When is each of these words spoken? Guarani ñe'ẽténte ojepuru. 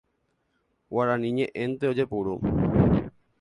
Guarani 0.93 1.29
ñe'ẽténte 1.35 1.83
ojepuru. 1.91 2.33